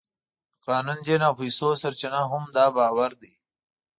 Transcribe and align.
د 0.53 0.55
قانون، 0.67 0.99
دین 1.05 1.21
او 1.27 1.33
پیسو 1.41 1.67
سرچینه 1.81 2.21
هم 2.31 2.43
دا 2.55 2.65
باور 2.77 3.11
دی. 3.21 3.33